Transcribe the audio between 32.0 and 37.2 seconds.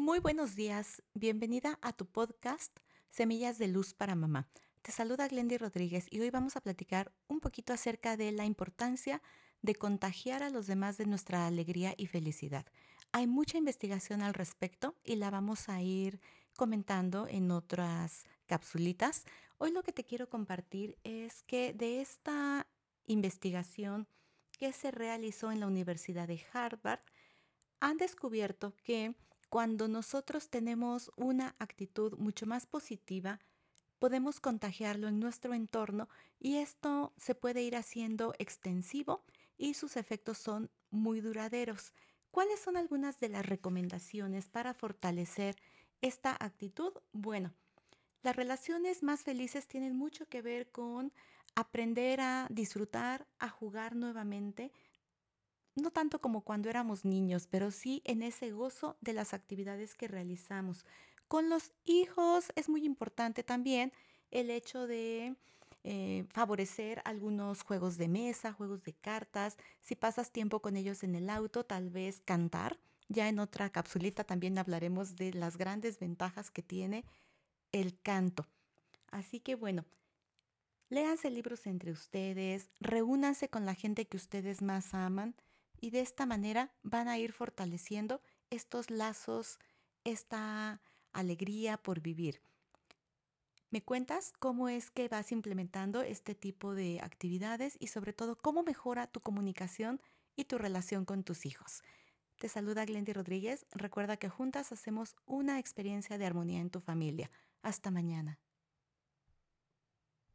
mucho más positiva, podemos contagiarlo en nuestro entorno y esto